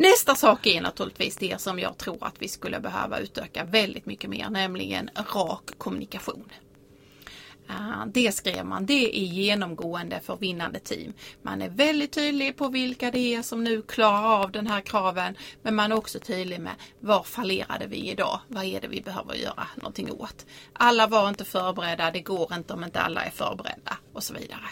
[0.00, 4.30] Nästa sak är naturligtvis det som jag tror att vi skulle behöva utöka väldigt mycket
[4.30, 6.52] mer, nämligen rak kommunikation.
[7.66, 11.12] Ah, det skrev man, det är genomgående för vinnande team.
[11.42, 15.36] Man är väldigt tydlig på vilka det är som nu klarar av den här kraven,
[15.62, 18.40] men man är också tydlig med var fallerade vi idag?
[18.48, 20.46] Vad är det vi behöver göra någonting åt?
[20.72, 24.68] Alla var inte förberedda, det går inte om inte alla är förberedda och så vidare.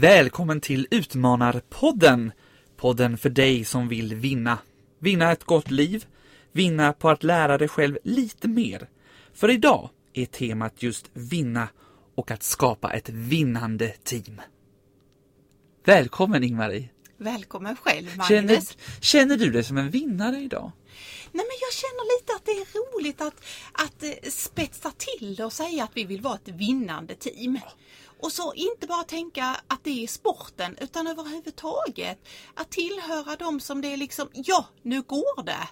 [0.00, 2.32] Välkommen till Utmanarpodden!
[2.76, 4.58] Podden för dig som vill vinna.
[4.98, 6.04] Vinna ett gott liv,
[6.52, 8.88] vinna på att lära dig själv lite mer.
[9.34, 11.68] För idag är temat just vinna
[12.14, 14.40] och att skapa ett vinnande team.
[15.84, 16.88] Välkommen Ingmarie!
[17.16, 18.28] Välkommen själv Magnus!
[18.28, 18.62] Känner,
[19.00, 20.72] känner du dig som en vinnare idag?
[21.38, 25.52] Nej, men jag känner lite att det är roligt att, att eh, spetsa till och
[25.52, 27.58] säga att vi vill vara ett vinnande team.
[28.20, 32.18] Och så inte bara tänka att det är sporten utan överhuvudtaget
[32.54, 35.68] att tillhöra dem som det är liksom, ja, nu går det.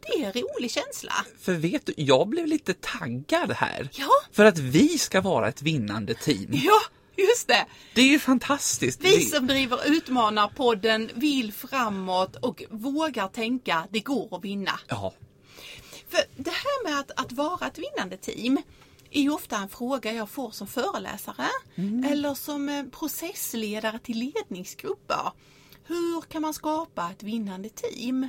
[0.00, 1.12] Det är en rolig känsla.
[1.40, 3.88] För vet du, jag blev lite taggad här.
[3.92, 4.10] Ja.
[4.32, 6.50] För att vi ska vara ett vinnande team.
[6.50, 6.80] Ja,
[7.28, 7.66] just det.
[7.94, 9.04] Det är ju fantastiskt.
[9.04, 14.80] Vi som driver Utmanarpodden vill framåt och vågar tänka, det går att vinna.
[14.88, 15.14] Ja,
[16.08, 18.62] För det här med att, att vara ett vinnande team
[19.10, 21.48] är ju ofta en fråga jag får som föreläsare
[22.10, 25.32] eller som eh, processledare till ledningsgrupper.
[25.86, 28.28] Hur kan man skapa ett vinnande team?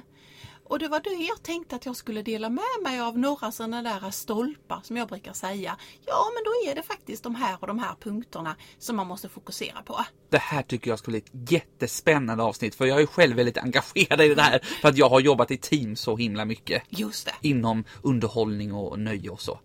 [0.67, 3.81] Och det var det jag tänkte att jag skulle dela med mig av några sådana
[3.81, 5.77] där stolpar som jag brukar säga.
[6.05, 9.29] Ja, men då är det faktiskt de här och de här punkterna som man måste
[9.29, 10.05] fokusera på.
[10.29, 14.21] Det här tycker jag skulle bli ett jättespännande avsnitt för jag är själv väldigt engagerad
[14.21, 16.83] i det här för att jag har jobbat i team så himla mycket.
[16.89, 17.47] Just det.
[17.47, 19.59] Inom underhållning och nöje och så.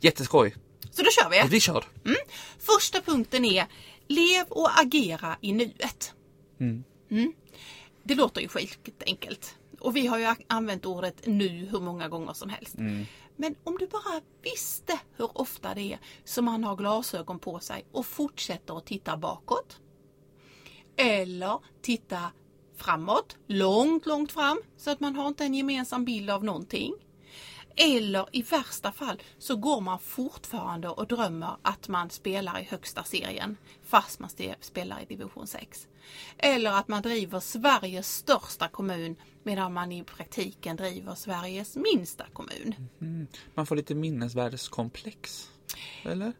[0.00, 0.54] Jätteskoj.
[0.90, 1.48] Så då kör vi!
[1.48, 1.84] Vi kör.
[2.58, 3.66] Första punkten är
[4.08, 6.14] Lev och agera i nuet.
[6.60, 6.84] Mm.
[8.02, 9.56] Det låter ju skitenkelt.
[9.80, 12.74] Och vi har ju använt ordet nu hur många gånger som helst.
[13.36, 17.84] Men om du bara visste hur ofta det är som man har glasögon på sig
[17.92, 19.80] och fortsätter att titta bakåt.
[20.96, 22.32] Eller titta
[22.76, 26.94] framåt, långt, långt fram, så att man har inte en gemensam bild av någonting.
[27.76, 33.04] Eller i värsta fall så går man fortfarande och drömmer att man spelar i högsta
[33.04, 34.30] serien fast man
[34.60, 35.88] spelar i division 6.
[36.38, 42.74] Eller att man driver Sveriges största kommun medan man i praktiken driver Sveriges minsta kommun.
[43.54, 45.50] Man får lite minnesvärdeskomplex.
[46.02, 46.32] Eller?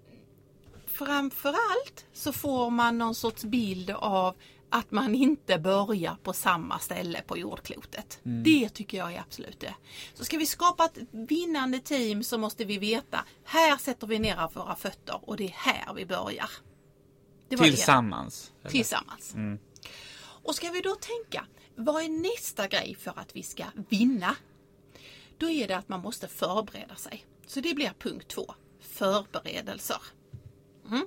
[0.87, 4.34] Framförallt så får man någon sorts bild av
[4.71, 8.21] att man inte börjar på samma ställe på jordklotet.
[8.22, 9.75] Det tycker jag är absolut det.
[10.15, 14.55] Så ska vi skapa ett vinnande team så måste vi veta, här sätter vi ner
[14.55, 16.50] våra fötter och det är här vi börjar.
[17.49, 17.73] Det var det.
[17.73, 18.53] Tillsammans.
[18.69, 19.34] Tillsammans.
[20.19, 24.37] Och ska vi då tänka, vad är nästa grej för att vi ska vinna?
[25.38, 27.26] Då är det att man måste förbereda sig.
[27.47, 30.00] Så det blir punkt två, förberedelser.
[30.88, 31.06] Mm.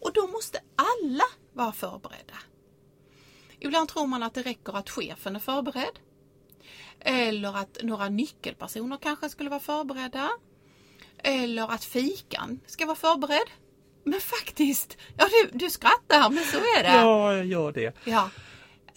[0.00, 2.34] Och då måste alla vara förberedda.
[3.58, 5.98] Ibland tror man att det räcker att chefen är förberedd.
[7.00, 10.30] Eller att några nyckelpersoner kanske skulle vara förberedda.
[11.18, 13.50] Eller att fikan ska vara förberedd.
[14.04, 16.88] Men faktiskt, ja du, du skrattar men så är det.
[16.88, 17.96] Ja, jag gör det.
[18.04, 18.30] Ja.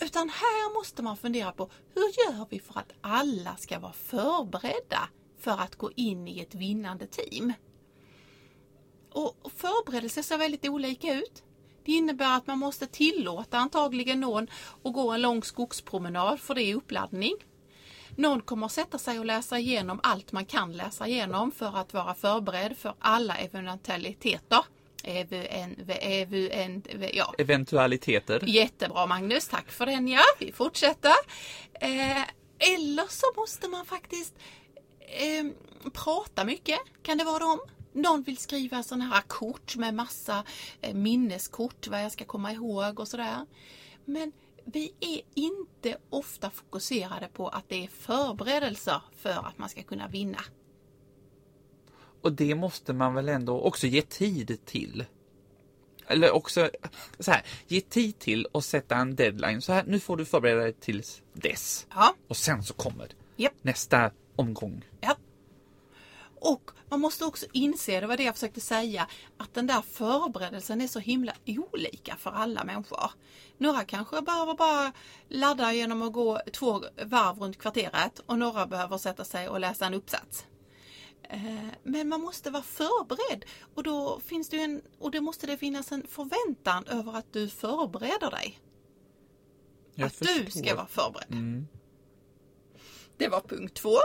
[0.01, 5.09] Utan här måste man fundera på hur gör vi för att alla ska vara förberedda
[5.39, 7.53] för att gå in i ett vinnande team?
[9.11, 11.43] Och förberedelser ser väldigt olika ut.
[11.85, 14.47] Det innebär att man måste tillåta antagligen någon
[14.83, 17.33] att gå en lång skogspromenad för det är uppladdning.
[18.15, 21.93] Någon kommer att sätta sig och läsa igenom allt man kan läsa igenom för att
[21.93, 24.65] vara förberedd för alla eventualiteter.
[25.03, 25.45] Evu,
[26.01, 26.83] evu, en,
[27.13, 27.33] ja.
[27.37, 28.43] Eventualiteter.
[28.47, 30.23] Jättebra Magnus, tack för den ja.
[30.39, 31.13] Vi fortsätter.
[31.73, 32.21] Eh,
[32.59, 34.33] eller så måste man faktiskt
[34.99, 35.45] eh,
[35.93, 36.79] prata mycket.
[37.01, 37.59] Kan det vara dem?
[37.93, 40.43] Någon vill skriva sådana här kort med massa
[40.81, 43.45] eh, minneskort, vad jag ska komma ihåg och sådär.
[44.05, 44.31] Men
[44.65, 50.07] vi är inte ofta fokuserade på att det är förberedelser för att man ska kunna
[50.07, 50.39] vinna.
[52.21, 55.05] Och det måste man väl ändå också ge tid till.
[56.07, 56.69] Eller också
[57.19, 59.61] så här, ge tid till och sätta en deadline.
[59.61, 61.87] Så här, nu får du förbereda dig tills dess.
[61.95, 63.53] Ja, Och sen så kommer Japp.
[63.61, 64.85] nästa omgång.
[65.01, 65.15] ja.
[66.41, 69.07] Och man måste också inse, det var det jag försökte säga,
[69.37, 73.11] att den där förberedelsen är så himla olika för alla människor.
[73.57, 74.91] Några kanske behöver bara
[75.29, 79.85] ladda genom att gå två varv runt kvarteret och några behöver sätta sig och läsa
[79.85, 80.45] en uppsats.
[81.23, 83.45] Eh, Men man måste vara förberedd
[83.75, 87.49] och då finns det en, och det måste det finnas en förväntan över att du
[87.49, 88.59] förbereder dig.
[89.95, 90.63] Jag att du förstår.
[90.63, 91.31] ska vara förberedd.
[91.31, 91.67] Mm.
[93.17, 93.97] Det var punkt två.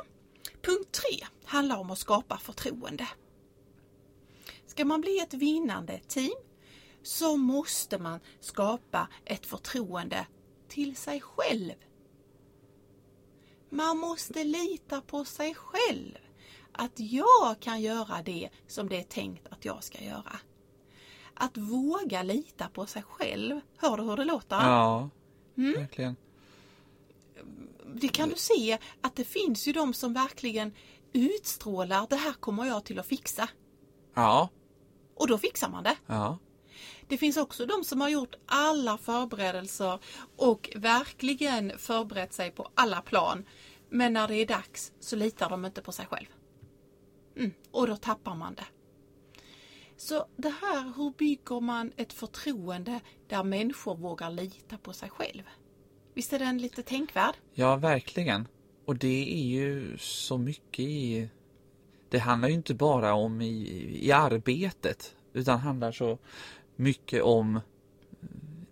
[0.62, 3.08] Punkt tre handlar om att skapa förtroende.
[4.66, 6.34] Ska man bli ett vinnande team
[7.02, 10.26] så måste man skapa ett förtroende
[10.68, 11.72] till sig själv.
[13.70, 16.18] Man måste lita på sig själv.
[16.76, 20.36] Att jag kan göra det som det är tänkt att jag ska göra.
[21.34, 23.60] Att våga lita på sig själv.
[23.76, 24.56] Hör du hur det låter?
[24.56, 25.10] Ja,
[25.56, 25.72] Mm.
[25.80, 26.16] verkligen.
[27.94, 30.72] det kan du se att det finns ju de som verkligen
[31.12, 33.48] utstrålar det här kommer jag till att fixa.
[34.14, 34.48] Ja,
[35.14, 35.96] Och då fixar man det.
[36.06, 36.38] ja.
[37.08, 39.98] Det finns också de som har gjort alla förberedelser
[40.36, 43.44] och verkligen förberett sig på alla plan.
[43.90, 46.26] Men när det är dags så litar de inte på sig själv.
[47.36, 48.66] Mm, och då tappar man det.
[49.96, 55.42] Så det här, hur bygger man ett förtroende där människor vågar lita på sig själv?
[56.14, 57.34] Visst är den lite tänkvärd?
[57.52, 58.48] Ja, verkligen.
[58.84, 61.28] Och det är ju så mycket i...
[62.08, 66.18] Det handlar ju inte bara om i, i arbetet, utan handlar så
[66.76, 67.60] mycket om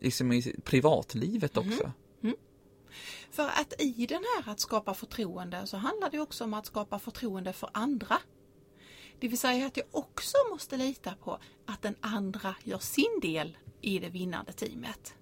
[0.01, 1.93] liksom i privatlivet också.
[3.33, 6.99] För att i den här att skapa förtroende så handlar det också om att skapa
[6.99, 8.19] förtroende för andra.
[9.23, 13.59] Det vill säga att jag också måste lita på att den andra gör sin del
[13.81, 15.15] i det vinnande teamet.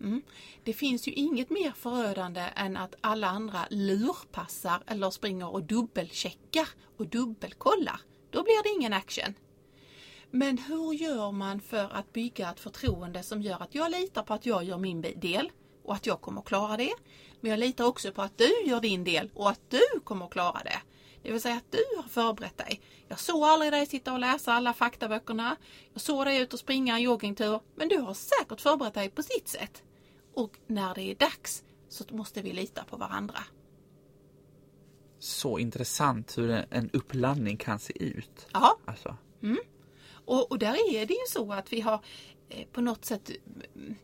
[0.00, 0.22] Mm.
[0.64, 6.68] Det finns ju inget mer förödande än att alla andra lurpassar eller springer och dubbelcheckar
[6.96, 8.00] och dubbelkollar.
[8.30, 9.34] Då blir det ingen action.
[10.30, 14.34] Men hur gör man för att bygga ett förtroende som gör att jag litar på
[14.34, 15.50] att jag gör min del
[15.84, 16.94] och att jag kommer att klara det.
[17.40, 20.32] Men jag litar också på att du gör din del och att du kommer att
[20.32, 20.80] klara det.
[21.24, 22.80] Det vill säga att du har förberett dig.
[23.08, 25.56] Jag såg aldrig dig sitta och läsa alla faktaböckerna.
[25.92, 27.60] Jag såg dig ut och springa en joggingtur.
[27.74, 29.82] Men du har säkert förberett dig på sitt sätt.
[30.34, 33.38] Och när det är dags så måste vi lita på varandra.
[35.18, 38.46] Så intressant hur en- uppladdning kan se ut.
[38.52, 39.16] Ja, Alltså,
[40.24, 42.00] Och, och där är det ju så att vi har
[42.48, 43.30] eh, på något sätt
[43.74, 43.94] mm,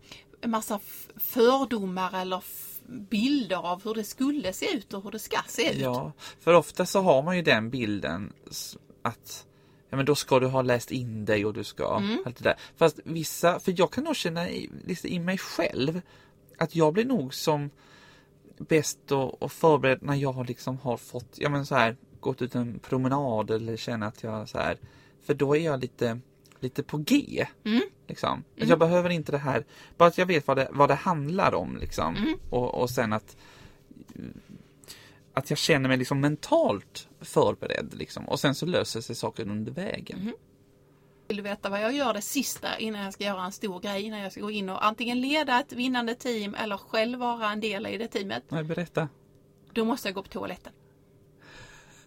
[0.40, 0.80] en massa
[1.16, 2.42] fördomar eller
[2.90, 5.78] bilder av hur det skulle se ut och hur det ska se ut.
[5.78, 8.32] ja, för ofta så har man ju den bilden
[9.02, 9.46] att
[9.90, 12.56] ja, men då ska du ha läst in dig och du ska allt det där.
[12.76, 16.00] Fast vissa, för jag kan nog känna i, lite i mig själv
[16.58, 17.70] att jag blir nog som
[18.58, 22.54] bäst och, och förberedd när jag liksom har fått, ja men så här, gått ut
[22.54, 24.78] en promenad eller känner att jag så här,
[25.22, 26.20] för då är jag lite,
[26.60, 27.46] lite på G.
[27.64, 27.82] Mm.
[28.06, 28.44] Liksom.
[28.60, 29.64] Att Jag behöver inte det här,
[29.96, 32.16] bara att jag vet vad det, vad det handlar om liksom.
[32.16, 32.38] Mm.
[32.50, 33.36] Och, och sen att
[35.34, 38.28] att jag känner mig liksom mentalt förberedd liksom.
[38.28, 40.20] Och sen så löser sig saker under vägen.
[40.20, 40.34] Mm.
[41.28, 44.02] Vill du veta vad jag gör det sista innan jag ska göra en stor grej?
[44.02, 47.60] Innan jag ska gå in och antingen leda ett vinnande team eller själv vara en
[47.60, 48.44] del i det teamet.
[48.48, 49.08] Nej, berätta.
[49.72, 50.72] Då måste jag gå på toaletten.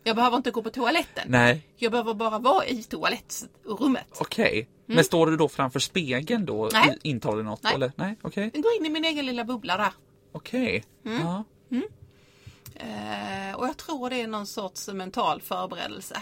[0.04, 1.24] Jag behöver inte gå på toaletten.
[1.28, 4.08] Nej, Jag behöver bara vara i toalettrummet.
[4.20, 4.70] okej.
[4.86, 6.70] Men står du då framför spegeln då?
[6.70, 6.88] Mm.
[6.88, 6.98] Nej.
[7.04, 7.64] Intar du något?
[7.64, 7.74] Nej.
[7.76, 7.92] Eller?
[7.96, 8.52] Nej, okej.
[8.54, 9.94] Jag går in i min egen lilla bubbla där.
[10.32, 10.84] Okej.
[11.06, 11.22] Mm.
[11.22, 11.44] Ja.
[12.76, 16.22] Eh, och jag tror det är någon sorts mental förberedelse.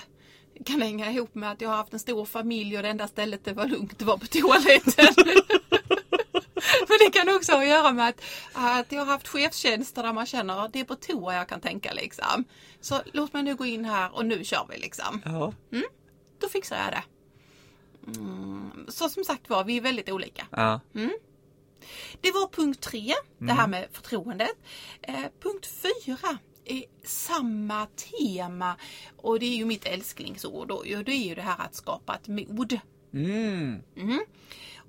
[0.58, 3.08] Det kan hänga ihop med att jag har haft en stor familj och det enda
[3.08, 5.06] stället det var lugnt var på toaletten.
[6.88, 8.22] Men det kan också ha att göra med att,
[8.54, 11.62] att jag har haft chefstjänster där man känner att det är på toa jag kan
[11.62, 12.44] tänka liksom.
[12.82, 15.22] Så låt mig nu gå in här och nu kör vi liksom.
[15.26, 15.54] ja.
[16.40, 17.04] Då fixar jag det.
[18.08, 18.86] Mm.
[18.88, 20.48] Så som sagt var, vi är väldigt olika.
[20.52, 20.80] Ja.
[22.22, 24.58] Det var punkt tre, det här med förtroendet.
[25.02, 28.76] Eh, punkt fyra är samma tema
[29.18, 30.72] och det är ju mitt älsklingsord.
[30.86, 31.04] Ju.
[31.04, 32.80] Det är ju det här att skapa ett mod.
[33.14, 34.20] Mm.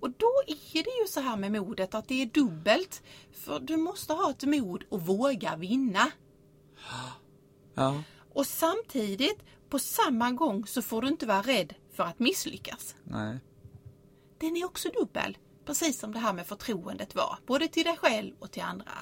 [0.02, 3.02] Och då är det ju så här med modet att det är dubbelt.
[3.32, 6.10] För du måste ha ett mod och våga vinna.
[7.74, 8.02] Ja.
[8.34, 12.94] Och samtidigt, på samma gång, så får du inte vara rädd för att misslyckas.
[13.04, 13.38] Nej.
[14.38, 15.38] Den är också dubbel.
[15.64, 17.38] Precis som det här med förtroendet var.
[17.46, 18.98] Både till dig själv och till andra.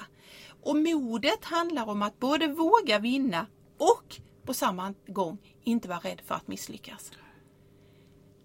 [0.61, 6.21] Och modet handlar om att både våga vinna och på samma gång inte vara rädd
[6.25, 7.11] för att misslyckas.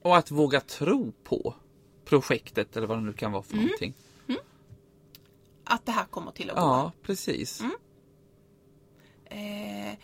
[0.03, 1.55] Och att våga tro på
[2.07, 3.65] projektet eller vad det nu kan vara för Mm.
[3.65, 3.95] någonting.
[5.69, 6.63] Att det här kommer till att gå.
[6.63, 7.61] Ja, precis.
[7.61, 7.73] Mm.
[9.25, 9.95] Eh,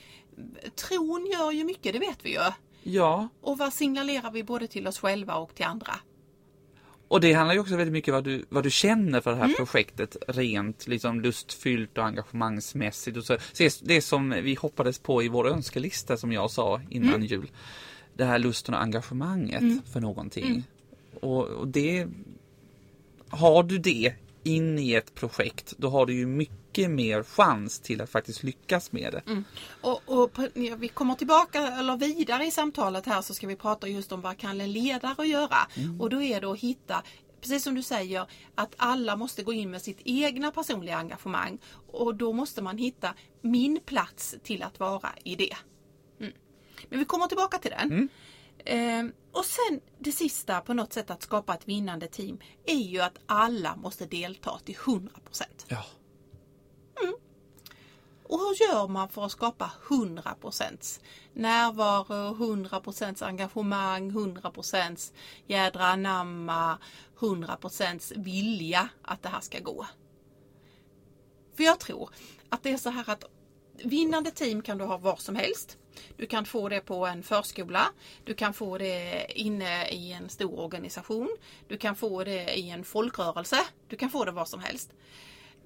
[0.75, 2.40] tron gör ju mycket, det vet vi ju.
[2.82, 5.92] Ja, Och vad signalerar vi både till oss själva och till andra?
[7.09, 9.54] Och det handlar ju också väldigt mycket vad du, vad du känner för det här
[9.56, 13.16] projektet rent liksom lustfyllt och engagemangsmässigt.
[13.16, 13.37] Och så.
[13.52, 17.50] Så det som vi hoppades på i vår önskelista som jag sa innan jul.
[18.14, 20.64] Det här lusten och engagemanget för någonting.
[21.22, 22.06] Och, och det
[23.28, 24.14] har du det
[24.44, 28.92] in i ett projekt, då har du ju mycket mer chans till att faktiskt lyckas
[28.92, 29.42] med det.
[29.80, 33.88] Och, och på- vi kommer tillbaka eller vidare i samtalet här så ska vi prata
[33.88, 35.56] just om vad kan en ledare göra?
[35.98, 37.02] Och då är det att hitta
[37.40, 41.58] Precis som du säger att alla måste gå in med sitt egna personliga engagemang
[41.92, 45.56] och då måste man hitta min plats till att vara i det.
[46.20, 46.32] Mm.
[46.88, 48.08] Men vi kommer tillbaka till den.
[48.64, 53.00] Ehm, och sen det sista på något sätt att skapa ett vinnande team är ju
[53.00, 55.11] att alla måste delta till 100%.
[55.69, 55.85] Ja.
[58.33, 61.00] Och hur gör man för att skapa 100%
[61.33, 65.12] närvaro, 100% engagemang, 100%
[65.47, 66.78] jädra anamma,
[67.19, 69.87] 100% vilja att det här ska gå?
[71.57, 72.11] För jag tror
[72.49, 73.25] att det är så här att
[73.85, 75.78] vinnande team kan du ha var som helst.
[76.16, 77.92] Du kan få det på en förskola.
[78.25, 81.37] Du kan få det inne i en stor organisation.
[81.68, 83.58] Du kan få det i en folkrörelse.
[83.88, 84.92] Du kan få det var som helst.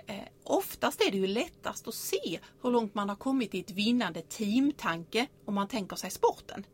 [0.07, 3.71] Eh, oftast är det ju lättast att se hur långt man har kommit i ett
[3.71, 6.67] vinnande teamtanke om man tänker sig sporten.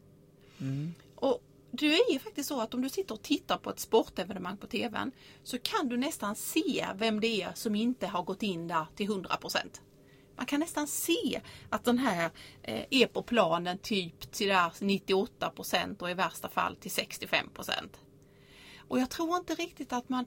[1.14, 4.56] Och det är ju faktiskt så att om du sitter och tittar på ett sportevenemang
[4.56, 8.68] på TVn så kan du nästan se vem det är som inte har gått in
[8.68, 9.59] där till 100%.
[10.36, 12.30] Man kan nästan se att den här
[12.62, 17.70] eh, är på planen typ till där 98% och i värsta fall till 65%.
[18.88, 20.26] Och jag tror inte riktigt att man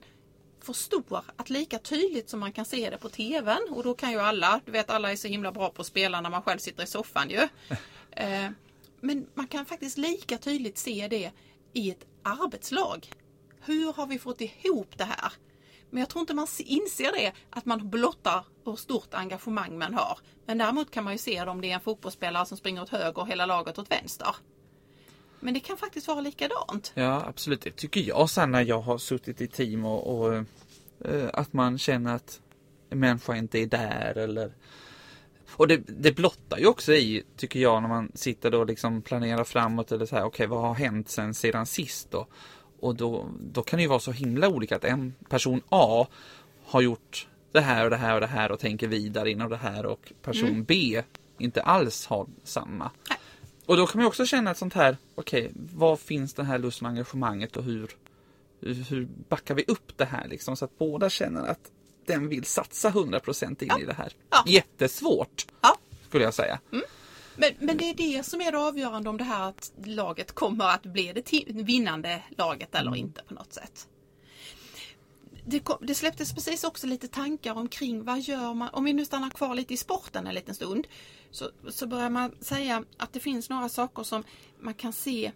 [0.60, 4.20] förstår att lika tydligt som man kan se det på TVn och då kan ju
[4.20, 6.82] alla, du vet alla är så himla bra på att spela när man själv sitter
[6.82, 7.48] i soffan ju.
[8.18, 8.50] Eh,
[9.00, 11.32] Men man kan faktiskt lika tydligt se det
[11.72, 13.08] i ett arbetslag.
[13.60, 15.32] Hur har vi fått ihop det här?
[15.90, 20.18] Men jag tror inte man inser det, att man blottar hur stort engagemang man har.
[20.46, 22.88] Men däremot kan man ju se det om det är en fotbollsspelare som springer åt
[22.88, 24.36] höger och hela laget åt vänster.
[25.40, 26.92] Men det kan faktiskt vara likadant.
[26.94, 27.60] Ja, absolut.
[27.60, 30.34] Det tycker jag sen när jag har suttit i team och, och
[31.04, 32.40] eh, att man känner att
[32.90, 34.52] en människa inte är där eller
[35.50, 39.02] och det, det blottar ju också i, tycker jag, när man sitter då och liksom
[39.02, 42.26] planerar framåt eller så här, okej vad har hänt sen sedan sist då?
[42.80, 46.06] Och då, då kan det ju vara så himla olika att en person A
[46.64, 49.56] har gjort det här och det här och det här och tänker vidare inom det
[49.56, 51.02] här och person B
[51.38, 52.90] inte alls har samma.
[53.66, 56.58] Och då kan man ju också känna ett sånt här, okej, var finns det här
[56.58, 57.90] lusten och engagemanget och hur,
[58.60, 61.70] hur backar vi upp det här liksom så att båda känner att
[62.06, 64.12] den vill satsa 100% in i det här.
[64.30, 64.44] Ja.
[64.46, 65.76] Jättesvårt, Ja,
[66.08, 66.58] skulle jag säga.
[67.36, 70.64] Men, men det är det som är det avgörande om det här att laget kommer
[70.64, 73.88] att bli det vinnande laget eller inte på något sätt.
[75.44, 79.04] Det, kom, det släpptes precis också lite tankar omkring vad gör man, om vi nu
[79.04, 80.86] stannar kvar lite i sporten en liten stund,
[81.30, 84.24] så, så börjar man säga att det finns några saker som
[84.60, 85.32] man kan se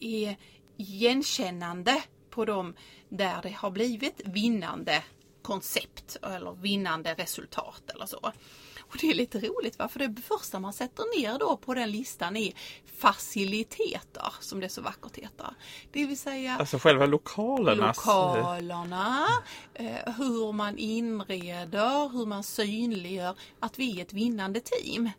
[0.00, 0.36] är
[0.76, 2.74] igenkännande på dem
[3.08, 5.02] där det har blivit vinnande
[5.50, 8.32] koncept eller vinnande resultat eller så.
[8.80, 9.88] Och det är lite roligt va?
[9.88, 12.52] för det första man sätter ner då på den listan är
[12.96, 15.54] faciliteter som det så vackert heter.
[15.92, 17.96] Det vill säga Alltså själva lokalernas...
[17.96, 19.26] lokalerna,
[19.74, 25.10] eh, hur man inreder, hur man synliggör att vi är ett vinnande team.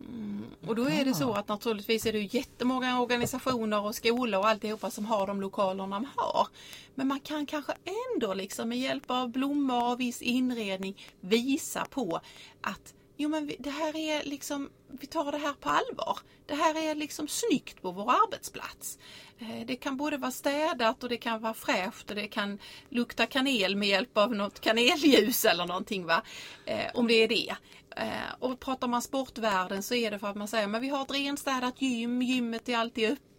[0.00, 4.48] Mm, och då är det så att naturligtvis är det jättemånga organisationer och skolor och
[4.48, 6.48] alltihopa som har de lokalerna man har.
[6.94, 7.72] Men man kan kanske
[8.14, 12.20] ändå liksom med hjälp av blommor och viss inredning visa på
[12.60, 16.18] att jo men vi, det här är liksom, vi tar det här på allvar.
[16.46, 18.98] Det här är liksom snyggt på vår arbetsplats.
[19.38, 22.58] Eh, det kan både vara städat och det kan vara fräscht och det kan
[22.88, 26.22] lukta kanel med hjälp av något kanelljus eller någonting va.
[26.66, 27.54] Eh, om det är det.
[27.96, 31.02] Eh, och pratar man sportvärlden så är det för att man säger men vi har
[31.02, 33.29] ett renstädat gym, gymmet är alltid öppet.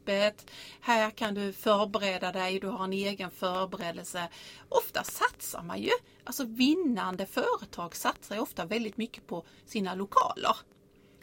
[0.81, 4.29] Här kan du förbereda dig, du har en egen förberedelse.
[4.70, 5.91] Ofta satsar man ju,
[6.24, 10.55] alltså vinnande företag satsar ju ofta väldigt mycket på sina lokaler.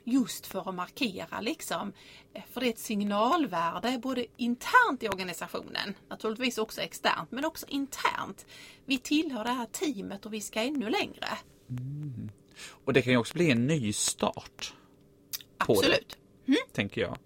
[0.04, 1.92] Just för att markera liksom,
[2.34, 7.66] eh, för det är ett signalvärde både internt i organisationen, naturligtvis också externt, men också
[7.68, 8.46] internt.
[8.84, 11.28] Vi tillhör det här teamet och vi ska ännu längre.
[12.84, 14.74] Och det kan ju också bli en ny start.
[15.58, 15.78] På det.
[15.78, 16.18] Absolut.
[16.72, 17.18] tänker jag.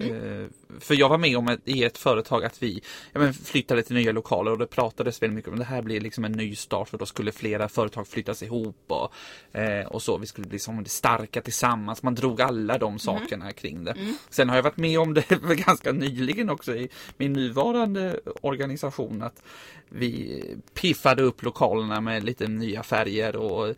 [0.00, 0.46] Eh,
[0.80, 3.96] För jag var med om ett, i ett företag att vi ja, men flyttade till
[3.96, 6.88] nya lokaler och det pratades väldigt mycket om det här blir liksom en ny start
[6.88, 9.12] för då skulle flera företag flyttas ihop och,
[9.58, 10.18] eh, och så.
[10.18, 12.02] Vi skulle bli som starka tillsammans.
[12.02, 13.94] Man drog alla de sakerna kring det.
[14.30, 15.30] Sen har jag varit med om det
[15.66, 19.42] ganska nyligen också i min nuvarande organisation att
[19.88, 20.42] vi
[20.74, 23.74] piffade upp lokalerna med lite nya färger och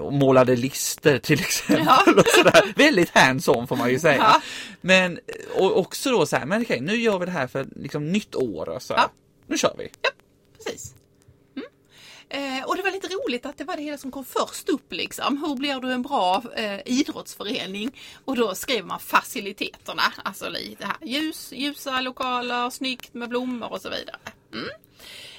[0.00, 1.84] och målade lister till exempel.
[1.86, 2.04] Ja.
[2.16, 2.72] Och sådär.
[2.76, 4.16] Väldigt hands-on får man ju säga.
[4.16, 4.40] Ja.
[4.80, 5.20] Men
[5.54, 8.34] och också då så här, men okej, nu gör vi det här för liksom nytt
[8.34, 8.94] år och så.
[8.94, 9.10] Ja.
[9.46, 9.88] Nu kör vi.
[10.56, 10.94] Precis.
[11.56, 12.58] Mm.
[12.58, 14.92] Eh, och det var lite roligt att det var det hela som kom först upp
[14.92, 15.44] liksom.
[15.46, 18.00] Hur blir du en bra eh, idrottsförening?
[18.24, 20.02] Och då skrev man faciliteterna.
[20.24, 24.16] Alltså lite här ljus, ljusa lokaler, snyggt med blommor och så vidare.
[24.52, 24.68] Mm.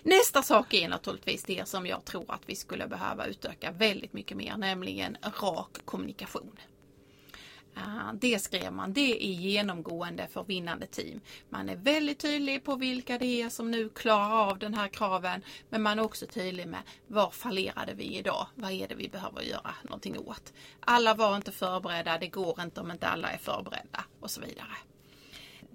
[0.03, 4.37] Nästa sak är naturligtvis det som jag tror att vi skulle behöva utöka väldigt mycket
[4.37, 6.59] mer, nämligen rak kommunikation.
[7.77, 11.21] Ah, det skrev man, det är genomgående för vinnande team.
[11.49, 15.43] Man är väldigt tydlig på vilka det är som nu klarar av den här kraven.
[15.69, 18.47] Men man är också tydlig med var fallerade vi idag?
[18.55, 20.53] Vad är det vi behöver göra någonting åt?
[20.79, 24.75] Alla var inte förberedda, det går inte om inte alla är förberedda och så vidare.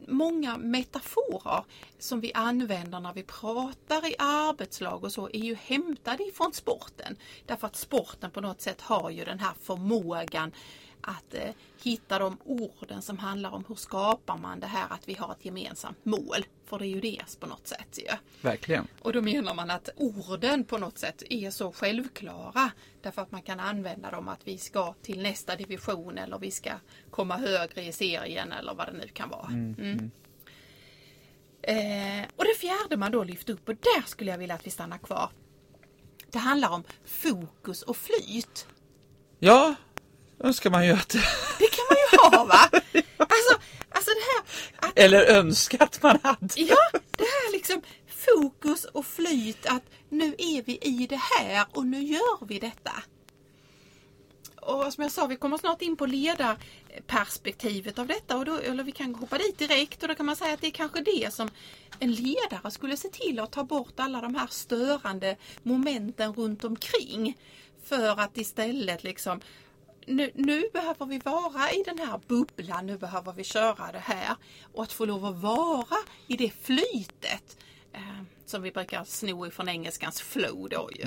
[0.07, 1.65] Många metaforer
[1.99, 7.17] som vi använder när vi pratar i arbetslag och så är ju hämtade ifrån sporten.
[7.47, 10.53] Därför att sporten på något sätt har ju den här förmågan
[11.01, 11.51] att eh,
[11.83, 15.45] hitta de orden som handlar om hur skapar man det här att vi har ett
[15.45, 16.45] gemensamt mål.
[16.65, 18.17] För det är ju det på något sätt ju.
[18.41, 18.89] Verkligen.
[19.01, 22.71] Och då menar man att orden på något sätt är så självklara.
[23.03, 26.71] Därför att man kan använda dem att vi ska till nästa division eller vi ska
[27.11, 29.47] komma högre i serien eller vad det nu kan vara.
[29.47, 30.11] Mm.
[31.63, 34.71] Eh, och det fjärde man då lyfter upp och där skulle jag vilja att vi
[34.71, 35.31] stannar kvar.
[36.33, 38.67] Det handlar om fokus och flyt.
[39.39, 39.75] Ja,
[40.45, 41.09] önskar man ju att
[41.59, 42.81] Det kan man ju ha va?
[43.17, 43.59] Alltså,
[43.91, 44.43] alltså det här
[44.89, 46.49] att Eller önskat man hade.
[46.57, 51.87] Ja, det här liksom fokus och flyt att nu är vi i det här och
[51.87, 52.93] nu gör vi detta.
[54.61, 58.85] Och som jag sa, vi kommer snart in på ledarperspektivet av detta och då, eller
[58.85, 61.35] vi kan hoppa dit direkt och då kan man säga att det är kanske det
[61.35, 61.51] som
[61.99, 67.39] en ledare skulle se till att ta bort alla de här störande momenten runt omkring.
[67.85, 69.41] För att istället liksom
[70.07, 74.37] nu, nu behöver vi vara i den här bubblan, nu behöver vi köra det här.
[74.73, 77.59] Och att få lov att vara i det flytet
[77.93, 81.05] eh, som vi brukar sno ifrån engelskans flow då ju.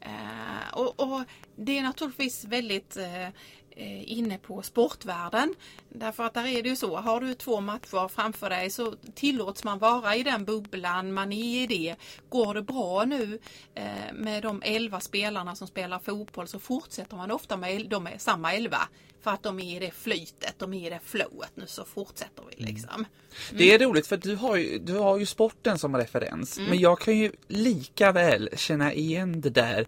[0.00, 1.22] Eh, och, och
[1.56, 3.28] det är naturligtvis väldigt eh,
[3.76, 5.54] inne på sportvärlden.
[5.88, 9.64] Därför att där är det ju så, har du två matcher framför dig så tillåts
[9.64, 11.96] man vara i den bubblan, man är i det.
[12.28, 13.38] Går det bra nu
[13.74, 13.84] eh,
[14.14, 18.54] med de elva spelarna som spelar fotboll så fortsätter man ofta med de är samma
[18.54, 18.88] elva.
[19.22, 21.50] För att de är i det flytet, de är i det flowet.
[21.54, 23.04] Nu så fortsätter vi liksom.
[23.52, 26.58] Det är roligt för du har, ju, du har ju sporten som referens.
[26.58, 29.86] Men jag kan ju lika väl känna igen det där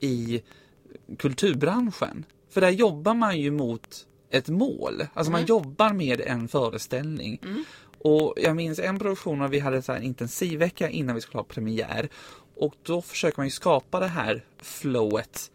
[0.00, 0.42] i
[1.18, 2.24] kulturbranschen.
[2.50, 5.06] För där jobbar man ju mot ett mål.
[5.14, 7.40] Alltså man jobbar med en föreställning.
[7.98, 11.38] Och jag minns en produktion när vi hade så här en intensivvecka innan vi skulle
[11.38, 12.08] ha premiär.
[12.56, 15.50] Och då försöker man ju skapa det här flowet.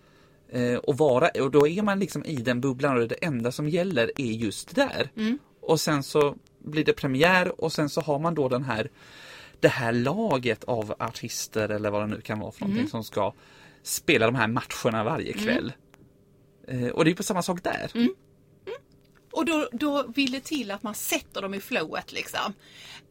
[0.49, 3.69] Eh, och, vara, och då är man liksom i den bubblan och det enda som
[3.69, 5.11] gäller är just där.
[5.61, 8.89] Och sen så blir det premiär och sen så har man då den här
[9.59, 13.33] det här laget av artister eller vad det nu kan vara för någonting som ska
[13.83, 15.67] spela de här matcherna varje kväll.
[15.67, 15.73] Eh,
[16.93, 17.91] och det är på samma sak där.
[19.31, 22.53] Och då, då vill det till att man sätter dem i flowet liksom.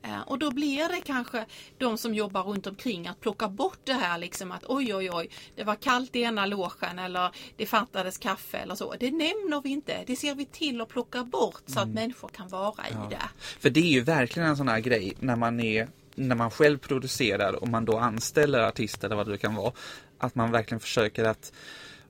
[0.03, 1.47] Eh, och då blir det kanske
[1.79, 5.31] de som jobbar runt omkring att plocka bort det här liksom att oj oj oj,
[5.57, 8.95] det var kallt i ena logen eller det fattades kaffe eller så.
[9.01, 10.05] Det nämner vi inte.
[10.07, 13.23] Det ser vi till att plocka bort så att människor kan vara i det.
[13.61, 16.79] För det är ju verkligen en sån här grej när man är när man själv
[16.79, 19.73] producerar och man då anställer artister eller vad det kan vara.
[20.19, 21.53] Att man verkligen försöker att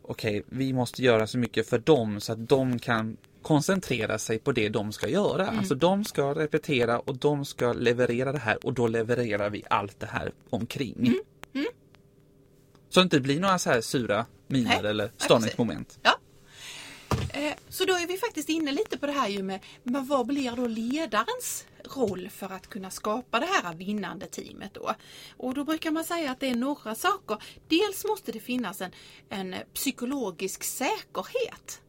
[0.03, 4.53] okej, vi måste göra så mycket för dem så att de kan koncentrera sig på
[4.53, 5.47] det de ska göra.
[5.49, 10.01] Alltså de ska repetera och de ska leverera det här och då levererar vi allt
[10.01, 11.15] det här omkring.
[12.89, 15.99] Så det inte blir några så här sura miner eller störningsmoment.
[16.03, 16.19] Ja.
[17.33, 20.27] Eh, Så då är vi faktiskt inne lite på det här ju med, men vad
[20.27, 24.95] blir då ledarens roll för att kunna skapa det här vinnande teamet då?
[25.37, 27.43] Och då brukar man säga att det är några saker.
[27.69, 28.91] Dels måste det finnas en,
[29.29, 31.83] en psykologisk säkerhet.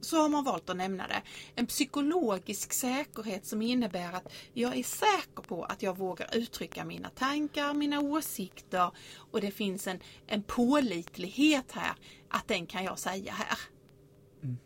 [0.00, 1.22] Så har man valt att nämna det.
[1.54, 7.08] En psykologisk säkerhet som innebär att jag är säker på att jag vågar uttrycka mina
[7.10, 8.90] tankar, mina åsikter
[9.30, 11.94] och det finns en, en pålitlighet här
[12.30, 13.58] att den kan jag säga här.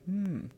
[0.06, 0.50] Mm.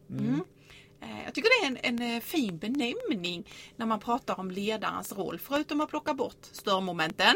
[1.00, 5.12] Eh, Jag tycker det är en, en eh, fin benämning när man pratar om ledarens
[5.12, 5.38] roll.
[5.38, 7.34] Förutom att plocka bort störmomenten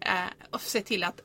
[0.00, 0.12] eh,
[0.50, 1.20] och se till att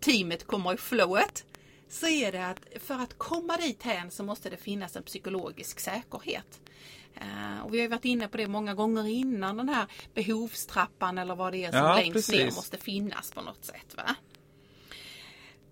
[0.00, 1.44] teamet kommer i flowet.
[1.88, 5.80] Så är det att för att komma dit hän så måste det finnas en psykologisk
[5.80, 6.60] säkerhet.
[7.64, 11.52] Och vi har varit inne på det många gånger innan den här behovstrappan eller vad
[11.52, 12.56] det är som Ja, längst ner precis.
[12.56, 13.94] måste finnas på något sätt.
[13.96, 14.14] Va?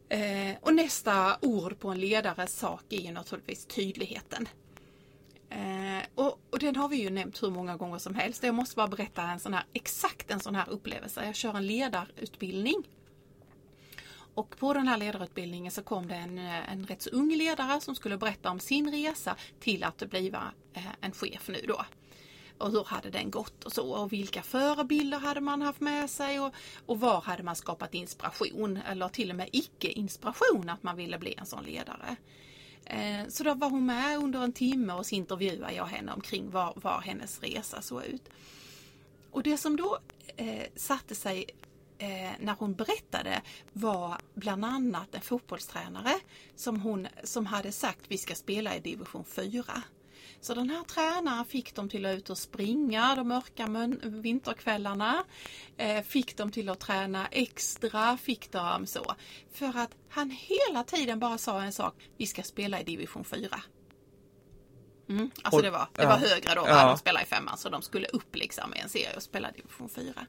[0.09, 4.49] Eh, och nästa ord på en ledares sak är ju naturligtvis tydligheten.
[5.51, 8.43] Eh, och, och den har vi ju nämnt hur många gånger som helst.
[8.43, 11.27] Jag måste bara berätta en sån här, exakt en sån här upplevelse.
[11.27, 12.83] Jag kör en ledarutbildning.
[14.35, 17.95] Och på den här ledarutbildningen så kom det en, en rätt så ung ledare som
[17.95, 20.29] skulle berätta om sin resa till att bli
[20.75, 21.85] eh, en chef nu då.
[22.59, 26.41] Och hur hade den gått och så och vilka förebilder hade man haft med sig
[26.41, 26.55] och,
[26.87, 31.35] och var hade man skapat inspiration eller till och med icke-inspiration att man ville bli
[31.39, 32.17] en sån ledare.
[32.85, 36.51] Eh, så då var hon med under en timme och så intervjuade jag henne omkring
[36.51, 38.29] var, var hennes resa såg ut.
[39.31, 39.99] Och det som då
[40.37, 41.45] eh, satte sig
[41.99, 46.15] eh, när hon berättade var bland annat en fotbollstränare
[46.57, 49.65] som, hon, som hade sagt vi ska spela i division 4.
[50.41, 53.69] Så den här tränaren fick dem till att ut och springa de mörka
[54.03, 55.25] vinterkvällarna.
[55.77, 59.15] Eh, fick dem till att träna extra, fick dem så.
[59.53, 63.63] För att han hela tiden bara sa en sak, vi ska spela i division 4.
[65.09, 66.09] Mm, alltså Och- det var, det ja.
[66.09, 66.65] var högre då?
[66.67, 66.87] Ja.
[66.89, 69.89] de spelade i femman så de skulle upp liksom i en serie och spela division
[69.89, 70.27] 4.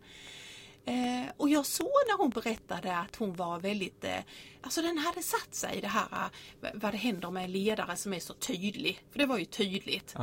[0.87, 4.19] Eh, och jag såg när hon berättade att hon var väldigt, eh,
[4.61, 6.07] alltså den hade satt sig det här
[6.61, 9.01] eh, vad det händer med en ledare som är så tydlig.
[9.11, 10.15] För det var ju tydligt.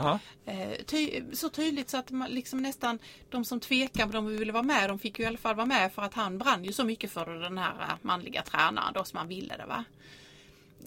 [0.45, 2.99] Eh, ty, så tydligt så att man liksom nästan
[3.31, 5.67] de som tvekade om de ville vara med, de fick ju i alla fall vara
[5.67, 9.05] med för att han brann ju så mycket för den här eh, manliga tränaren då
[9.05, 9.85] som han ville det va.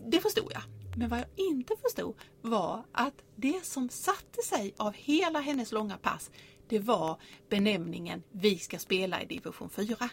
[0.06, 0.62] Det förstod jag.
[0.98, 5.98] Men vad jag inte förstod var att det som satte sig av hela hennes långa
[5.98, 6.32] pass,
[6.68, 10.10] det var benämningen Vi ska spela i division 4.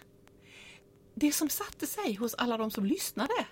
[1.15, 3.47] Det som satte sig hos alla de som lyssnade,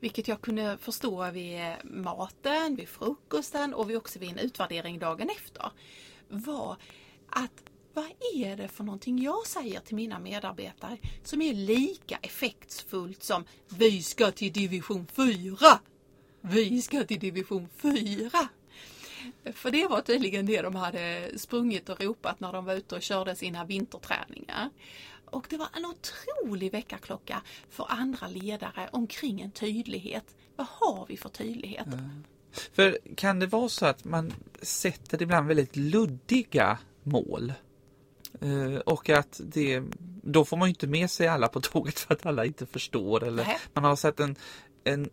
[0.00, 4.98] vilket jag kunde förstå vid eh, maten, vid frukosten och vid också vid en utvärdering
[4.98, 5.70] dagen efter,
[6.28, 6.76] var
[7.28, 7.62] att
[7.94, 13.44] vad är det för någonting jag säger till mina medarbetare som är lika effektfullt som
[13.68, 15.56] Vi ska till division 4!
[16.40, 18.48] Vi ska till division 4!
[19.52, 23.02] För det var tydligen det de hade sprungit och ropat när de var ute och
[23.02, 24.70] körde sina vinterträningar.
[25.24, 30.34] Och det var en otrolig väckarklocka för andra ledare omkring en tydlighet.
[30.56, 31.86] Vad har vi för tydlighet?
[32.72, 37.52] För kan det vara så att man sätter ibland väldigt luddiga mål?
[38.40, 39.82] Eh, och att det,
[40.22, 43.24] då får man inte med sig alla på tåget för att alla inte förstår.
[43.24, 43.58] Eller Nej.
[43.72, 44.36] man har satt en,
[44.84, 45.10] en,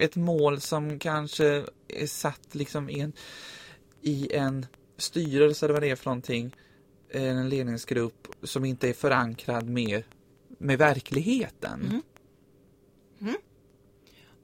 [0.00, 3.12] ett mål som kanske är satt liksom i en,
[4.00, 6.56] i en styrelse eller vad det är för någonting.
[7.08, 10.02] Eh, en ledningsgrupp som inte är förankrad med,
[10.58, 11.80] med verkligheten.
[11.80, 12.02] Mm.
[13.20, 13.36] Mm.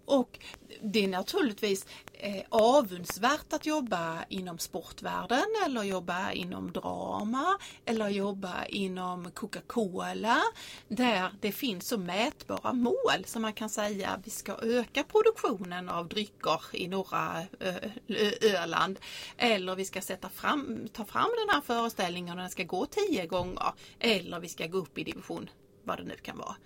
[0.05, 0.39] Och
[0.83, 1.87] det är naturligtvis
[2.19, 10.43] eh, avundsvärt att jobba inom sportvärlden eller jobba inom drama eller jobba inom Coca-Cola
[10.89, 16.09] där det finns så mätbara mål som man kan säga vi ska öka produktionen av
[16.09, 18.99] drycker i norra eh, Öland
[19.37, 23.27] eller vi ska sätta fram, ta fram den här föreställningen och den ska gå tio
[23.27, 25.51] gånger eller vi ska gå upp i division
[25.85, 26.57] vad det nu kan vara.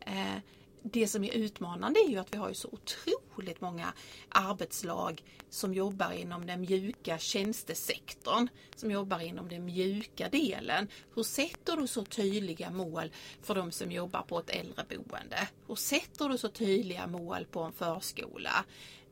[0.00, 0.38] Eh,
[0.82, 3.92] det som är utmanande är ju att vi har ju så otroligt många
[4.28, 10.88] arbetslag som jobbar inom den mjuka tjänstesektorn, som jobbar inom den mjuka delen.
[11.14, 15.48] Hur sätter du så tydliga mål för de som jobbar på ett äldreboende?
[15.66, 18.64] Hur sätter du så tydliga mål på en förskola?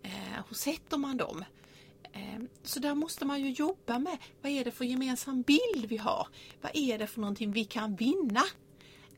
[0.03, 1.45] Eh, hur sätter man dem?
[2.13, 4.19] Eh, så där måste man ju jobba med.
[4.43, 6.29] Vad är det för gemensam bild vi har?
[6.61, 8.43] Vad är det för någonting vi kan vinna?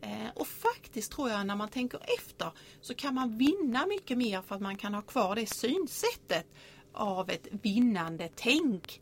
[0.03, 4.43] Eh, och faktiskt tror jag när man tänker efter så kan man vinna mycket mer
[4.43, 6.47] för att man kan ha kvar det synsättet
[6.93, 9.01] av ett vinnande tänk.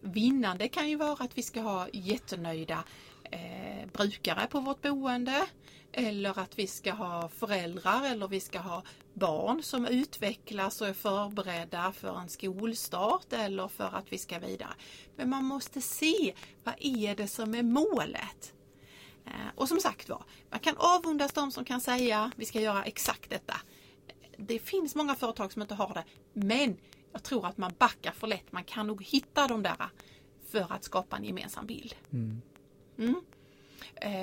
[0.00, 2.84] Vinnande kan ju vara att vi ska ha jättenöjda
[3.30, 5.46] eh, brukare på vårt boende.
[5.92, 8.82] Eller att vi ska ha föräldrar eller vi ska ha
[9.14, 14.74] barn som utvecklas och är förberedda för en skolstart eller för att vi ska vidare.
[15.16, 18.54] Men man måste se vad är det som är målet.
[19.30, 22.84] Eh, Och som sagt var, man kan avundas de som kan säga vi ska göra
[22.84, 23.56] exakt detta.
[24.36, 26.76] Det finns många företag som inte har det, men
[27.12, 28.52] jag tror att man backar för lätt.
[28.52, 29.88] Man kan nog hitta de där
[30.50, 31.94] för att skapa en gemensam bild.
[32.12, 32.42] Mm.
[32.98, 33.14] Eh,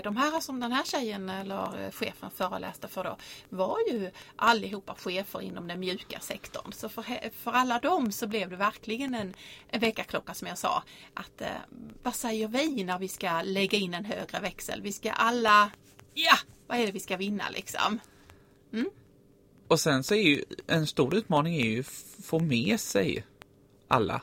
[0.04, 3.18] De här som den här tjejen eller eh, chefen föreläste för då
[3.50, 6.74] var ju allihopa chefer inom den mjuka sektorn.
[6.74, 9.34] Så för, för alla dem så blev det verkligen en,
[9.70, 10.84] en väckarklocka som jag sa.
[11.14, 11.48] Att eh,
[12.04, 14.82] vad säger vi när vi ska lägga in en högre växel?
[14.82, 15.72] Vi ska alla,
[16.14, 16.38] ja,
[16.68, 18.00] vad är det vi ska vinna liksom?
[19.68, 21.84] Och sen så är ju en stor utmaning är ju
[22.24, 23.26] få med sig
[23.88, 24.22] alla.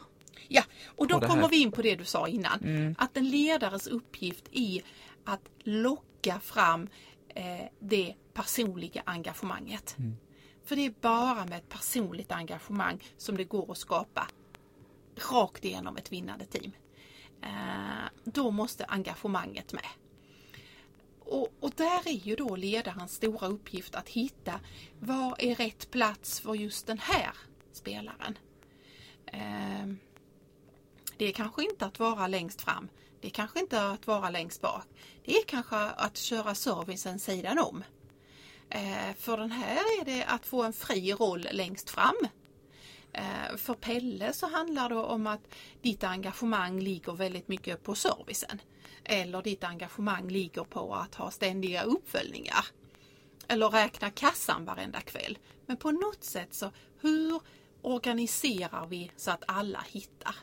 [0.48, 2.94] Ja, och då kommer vi in på det du sa innan.
[2.98, 4.82] Att en ledares uppgift är
[5.24, 6.88] att locka fram
[7.28, 9.96] eh, det personliga engagemanget.
[10.64, 14.28] För det är bara med ett personligt engagemang som det går att skapa
[15.32, 16.72] rakt igenom ett vinnande team.
[17.42, 19.88] Eh, då måste engagemanget med.
[21.20, 24.60] Och, och där är ju då ledarens stora uppgift att hitta
[25.00, 27.32] vad är rätt plats för just den här
[27.72, 28.38] spelaren.
[29.26, 29.86] Eh,
[31.16, 32.88] det är kanske inte att vara längst fram.
[33.20, 34.84] Det är kanske inte att vara längst bak.
[35.24, 37.84] Det är kanske att köra servicen sidan om.
[38.70, 42.16] Eh, för den här är det att få en fri roll längst fram.
[43.12, 48.60] Eh, för Pelle så handlar det om att ditt engagemang ligger väldigt mycket på servicen.
[49.04, 52.66] Eller ditt engagemang ligger på att ha ständiga uppföljningar.
[53.48, 55.38] Eller räkna kassan varenda kväll.
[55.66, 57.40] Men på något sätt så hur
[57.82, 60.34] organiserar vi så att alla hittar?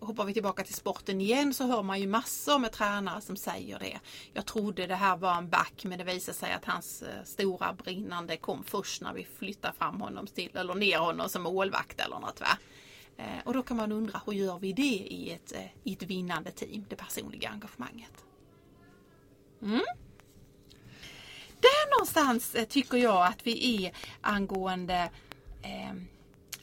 [0.00, 3.78] Hoppar vi tillbaka till sporten igen så hör man ju massor med tränare som säger
[3.78, 4.00] det.
[4.32, 7.72] Jag trodde det här var en back men det visar sig att hans eh, stora
[7.72, 12.18] brinnande kom först när vi flyttar fram honom till, eller ner honom som målvakt eller
[12.18, 12.40] något.
[12.40, 12.58] Va?
[13.16, 16.02] Eh, och då kan man undra hur gör vi det i ett, eh, i ett
[16.02, 18.24] vinnande team, det personliga engagemanget.
[19.62, 19.84] Mm.
[21.60, 25.10] Där någonstans tycker jag att vi är angående
[25.62, 25.94] eh,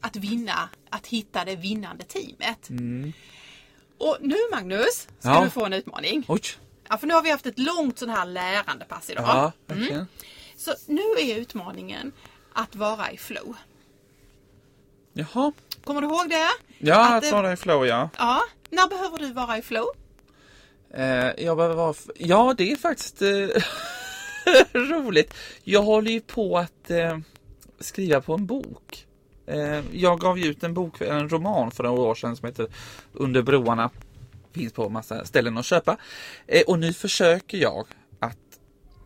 [0.03, 2.69] att vinna, att hitta det vinnande teamet.
[3.97, 5.43] Och nu Magnus, ska Ja.
[5.43, 6.25] du få en utmaning.
[6.27, 6.41] Oj!
[6.89, 9.25] Ja, för nu har vi haft ett långt sån här lärandepass idag.
[9.27, 10.07] Ja, verkligen.
[10.57, 12.11] Så nu är utmaningen
[12.53, 13.55] att vara i flow.
[15.13, 15.51] Jaha.
[15.83, 16.47] Kommer du ihåg det?
[16.77, 18.09] Ja, Att att vara i flow ja.
[18.17, 19.85] Ja, när behöver du vara i flow?
[20.93, 21.05] Eh,
[21.45, 21.93] jag behöver vara...
[22.15, 23.47] Ja, det är faktiskt eh,
[24.73, 25.33] roligt.
[25.63, 27.17] Jag håller ju på att eh,
[27.79, 29.05] skriva på en bok.
[29.45, 32.67] Eh, jag gav ju ut en bok, en roman för några år sedan som heter
[33.13, 33.89] Under broarna.
[34.51, 35.97] Finns på massa ställen att köpa.
[36.47, 37.85] Eh, och nu försöker jag
[38.19, 38.37] att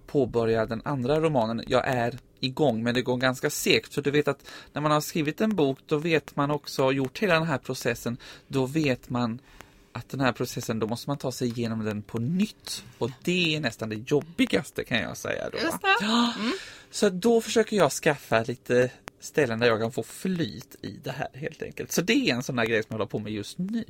[0.08, 1.64] påbörja den andra romanen.
[1.68, 3.94] Jag är igång men det går ganska segt.
[3.94, 7.20] Så du vet att när man har skrivit en bok då vet man också, gjort
[7.20, 9.40] hela den här processen, då vet man
[9.92, 12.84] att den här processen, då måste man ta sig igenom den på nytt.
[12.98, 15.58] Och det är nästan det jobbigaste kan jag säga då.
[15.58, 16.06] Just det.
[16.06, 16.52] Mm.
[16.92, 18.92] Så då försöker jag skaffa lite
[19.28, 21.92] ställen där jag kan få flyt i det här helt enkelt.
[21.92, 23.86] Så det är en sån där grej som jag håller på med just nu.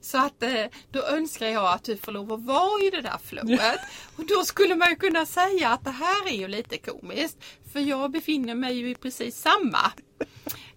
[0.00, 3.18] Så att eh, då önskar jag att du får lov att vara i det där
[3.24, 3.80] flowet.
[4.16, 7.44] Och då skulle man ju kunna säga att det här är ju lite komiskt.
[7.72, 9.92] För jag befinner mig ju i precis samma.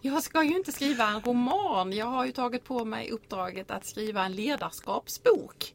[0.01, 1.93] Jag ska ju inte skriva en roman.
[1.93, 5.73] Jag har ju tagit på mig uppdraget att skriva en ledarskapsbok.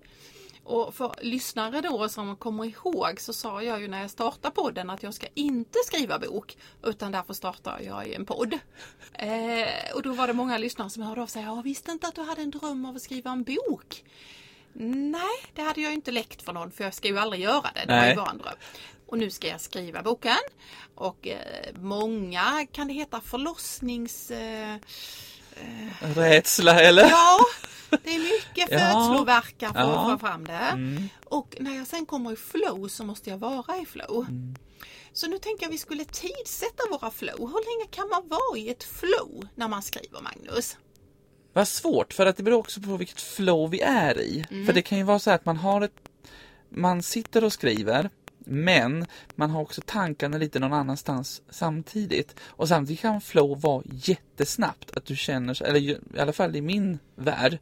[0.65, 4.91] Och för lyssnare då som kommer ihåg så sa jag ju när jag startade podden
[4.91, 8.59] att jag ska inte skriva bok utan därför startar jag en podd.
[9.13, 11.43] Eh, och då var det många lyssnare som hörde av sig.
[11.43, 14.05] Jag visste inte att du hade en dröm av att skriva en bok.
[14.73, 17.85] Nej, det hade jag inte läckt för någon för jag ska ju aldrig göra det.
[17.87, 18.55] Det var ju bara en dröm.
[19.07, 20.37] Och nu ska jag skriva boken.
[20.95, 24.31] Och eh, många kan det heta förlossnings...
[24.31, 24.77] Eh,
[26.01, 27.03] Rädsla eller?
[27.11, 27.39] Ja,
[28.05, 30.11] det är mycket födslovärkar för att Ja.
[30.13, 31.09] få fram det.
[31.25, 34.27] Och när jag sen kommer i flow så måste jag vara i flow.
[35.13, 37.39] Så nu tänker jag vi skulle tidsätta våra flow.
[37.39, 40.77] Hur länge kan man vara i ett flow när man skriver Magnus?
[41.53, 44.45] Vad svårt, för att det beror också på vilket flow vi är i.
[44.67, 45.95] För det kan ju vara så här att man har ett...
[46.69, 48.11] Man sitter och skriver,
[48.47, 52.35] men man har också tankarna lite någon annanstans samtidigt.
[52.45, 54.97] Och samtidigt kan flow vara jättesnabbt.
[54.97, 57.59] Att du känner, eller i alla fall i min värld,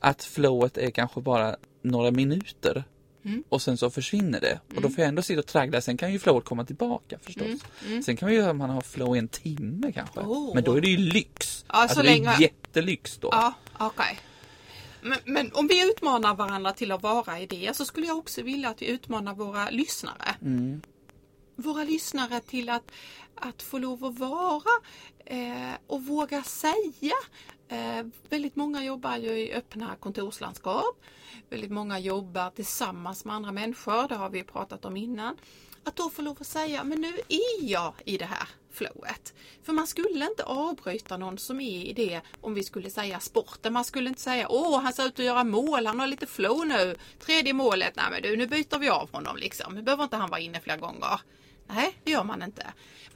[0.00, 2.84] att flowet är kanske bara några minuter.
[3.48, 4.60] Och sen så försvinner det.
[4.76, 5.80] Och då får jag ändå sitta och traggla.
[5.80, 7.60] Sen kan ju flowet komma tillbaka förstås.
[8.04, 10.20] Sen kan man ju man ha flow i en timme kanske.
[10.20, 10.54] Oh.
[10.54, 11.64] Men då är det ju lyx.
[11.68, 13.28] Ja, så alltså det är länge- jättelyx då.
[13.32, 14.18] Ja, okej.
[15.08, 18.42] Men, men om vi utmanar varandra till att vara i det så skulle jag också
[18.42, 20.36] vilja att vi utmanar våra lyssnare.
[21.56, 22.90] Våra lyssnare till att,
[23.34, 24.70] att få lov att vara
[25.24, 27.14] eh, och våga säga
[27.68, 31.02] Eh, väldigt många jobbar ju i öppna kontorslandskap.
[31.50, 35.36] Väldigt många jobbar tillsammans med andra människor, det har vi pratat om innan.
[35.86, 39.34] Att då få lov att säga, men nu är jag i det här flowet.
[39.62, 43.72] För man skulle inte avbryta någon som är i det om vi skulle säga sporten.
[43.72, 46.66] Man skulle inte säga, åh han ser ut att göra mål, han har lite flow
[46.66, 46.96] nu.
[47.18, 49.74] Tredje målet, nej men du nu byter vi av honom liksom.
[49.74, 51.20] Nu behöver inte han vara inne flera gånger.
[51.66, 52.66] Nej, det gör man inte.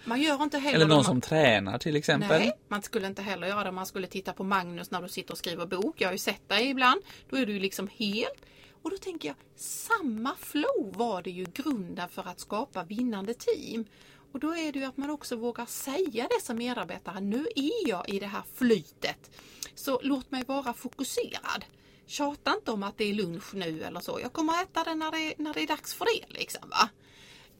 [0.04, 1.04] Man gör inte heller Eller någon man...
[1.04, 2.40] som tränar till exempel.
[2.40, 5.32] Nej, man skulle inte heller göra det man skulle titta på Magnus när du sitter
[5.32, 6.00] och skriver bok.
[6.00, 7.00] Jag har ju sett dig ibland.
[7.30, 8.46] Då är du liksom helt...
[8.82, 13.84] Och då tänker jag, samma flow var det ju grunden för att skapa vinnande team.
[14.32, 17.20] Och då är det ju att man också vågar säga det som medarbetare.
[17.20, 19.30] Nu är jag i det här flytet.
[19.74, 21.64] Så låt mig vara fokuserad.
[22.06, 24.18] Tjata inte om att det är lunch nu eller så.
[24.22, 26.38] Jag kommer att äta det när det, när det är dags för det.
[26.38, 26.88] Liksom, va?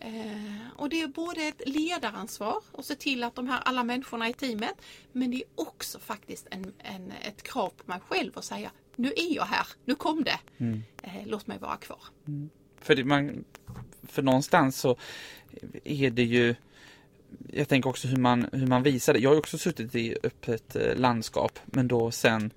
[0.01, 4.29] Eh, och det är både ett ledaransvar att se till att de här alla människorna
[4.29, 4.75] i teamet,
[5.13, 9.09] men det är också faktiskt en, en, ett krav på mig själv att säga nu
[9.17, 10.41] är jag här, nu kom det.
[10.59, 10.83] Mm.
[11.03, 12.03] Eh, låt mig vara kvar.
[12.81, 13.45] För, det, man,
[14.03, 14.97] för någonstans så
[15.85, 16.55] är det ju
[17.53, 19.19] jag tänker också hur man, hur man visar det.
[19.19, 22.51] Jag har också suttit i öppet eh, landskap men då sen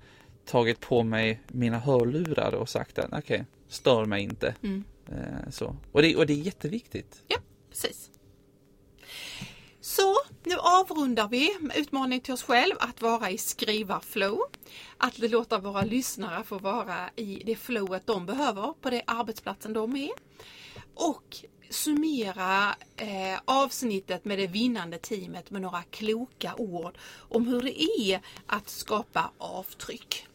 [0.44, 4.54] tagit på mig mina hörlurar och sagt att okej, okay, stör mig inte.
[4.62, 4.84] Mm.
[5.08, 5.76] Eh, så.
[5.92, 7.22] Och, det, och det är jätteviktigt.
[7.28, 7.36] Ja,
[7.70, 8.10] precis.
[9.96, 14.38] Så, nu avrundar vi med utmaning till oss själv att vara i skrivarflow.
[14.98, 19.96] Att låta våra lyssnare få vara i det flowet de behöver på det arbetsplatsen de
[19.96, 20.10] är.
[20.94, 21.36] Och
[21.70, 28.20] summera eh, avsnittet med det vinnande teamet med några kloka ord om hur det är
[28.46, 30.26] att skapa avtryck.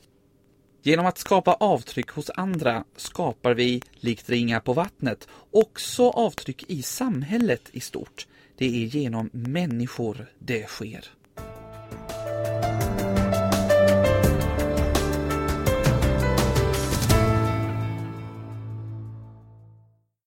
[0.81, 6.83] Genom att skapa avtryck hos andra skapar vi, likt ringar på vattnet, också avtryck i
[6.83, 8.27] samhället i stort.
[8.59, 11.05] Det är genom människor det sker.